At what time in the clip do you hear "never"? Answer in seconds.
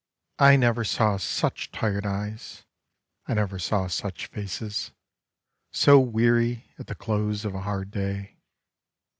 0.55-0.83, 3.35-3.59